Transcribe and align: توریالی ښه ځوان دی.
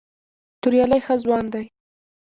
توریالی 0.63 0.99
ښه 1.05 1.15
ځوان 1.23 1.45
دی. 1.53 1.65